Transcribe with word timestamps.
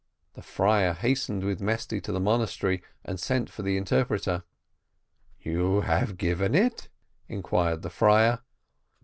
The 0.33 0.41
friar 0.41 0.93
hastened 0.93 1.43
with 1.43 1.61
Mesty 1.61 2.01
to 2.01 2.11
the 2.11 2.19
monastery 2.19 2.81
and 3.05 3.19
sent 3.19 3.51
for 3.51 3.61
the 3.61 3.77
interpreter. 3.77 4.41
"You 5.39 5.81
have 5.81 6.17
given 6.17 6.55
it?" 6.55 6.89
inquired 7.27 7.83
the 7.83 7.91
friar. 7.91 8.39